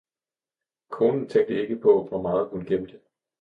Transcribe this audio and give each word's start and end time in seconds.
konen 0.89 1.29
tænkte 1.29 1.61
ikke 1.61 1.75
på 1.79 2.05
hvor 2.09 2.21
meget 2.21 2.49
hun 2.49 2.65
gemte. 2.65 2.99